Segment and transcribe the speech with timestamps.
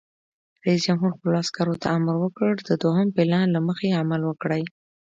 [0.65, 4.63] رئیس جمهور خپلو عسکرو ته امر وکړ؛ د دوهم پلان له مخې عمل وکړئ!